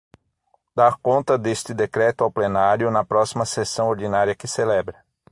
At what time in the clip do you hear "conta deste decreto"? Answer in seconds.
0.97-2.23